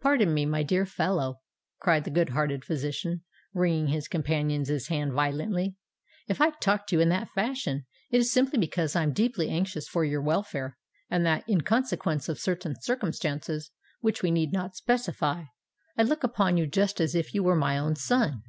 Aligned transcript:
"Pardon 0.00 0.32
me, 0.32 0.46
my 0.46 0.62
dear 0.62 0.86
fellow," 0.86 1.40
cried 1.80 2.04
the 2.04 2.12
good 2.12 2.28
hearted 2.28 2.64
physician, 2.64 3.24
wringing 3.52 3.88
his 3.88 4.06
companion's 4.06 4.86
hand 4.86 5.14
violently. 5.14 5.74
"If 6.28 6.40
I 6.40 6.50
talk 6.50 6.86
to 6.86 6.94
you 6.94 7.02
in 7.02 7.08
that 7.08 7.30
fashion, 7.34 7.84
it 8.08 8.18
is 8.18 8.32
simply 8.32 8.60
because 8.60 8.94
I 8.94 9.02
am 9.02 9.12
deeply 9.12 9.48
anxious 9.48 9.88
for 9.88 10.04
your 10.04 10.22
welfare, 10.22 10.78
and 11.10 11.26
that—in 11.26 11.62
consequence 11.62 12.28
of 12.28 12.38
certain 12.38 12.80
circumstances 12.80 13.72
which 13.98 14.22
we 14.22 14.30
need 14.30 14.52
not 14.52 14.76
specify—I 14.76 16.02
look 16.04 16.22
upon 16.22 16.56
you 16.56 16.68
just 16.68 17.00
as 17.00 17.16
if 17.16 17.34
you 17.34 17.42
were 17.42 17.56
my 17.56 17.78
own 17.78 17.96
son. 17.96 18.44